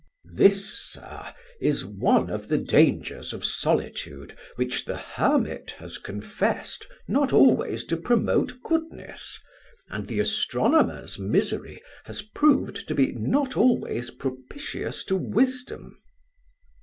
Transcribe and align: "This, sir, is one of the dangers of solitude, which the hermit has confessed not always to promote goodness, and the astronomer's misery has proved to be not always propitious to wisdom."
"This, 0.33 0.65
sir, 0.93 1.31
is 1.59 1.85
one 1.85 2.31
of 2.31 2.47
the 2.47 2.57
dangers 2.57 3.33
of 3.33 3.45
solitude, 3.45 4.35
which 4.55 4.85
the 4.85 4.97
hermit 4.97 5.69
has 5.77 5.99
confessed 5.99 6.87
not 7.07 7.31
always 7.31 7.83
to 7.83 7.97
promote 7.97 8.63
goodness, 8.63 9.39
and 9.89 10.07
the 10.07 10.19
astronomer's 10.19 11.19
misery 11.19 11.83
has 12.05 12.23
proved 12.23 12.87
to 12.87 12.95
be 12.95 13.11
not 13.11 13.55
always 13.55 14.09
propitious 14.09 15.03
to 15.05 15.15
wisdom." 15.15 16.01